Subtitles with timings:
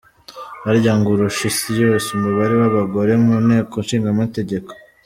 [0.65, 4.71] Harya ngo urusha isi yose umubare w’abagore mu nteko Nshingategeko?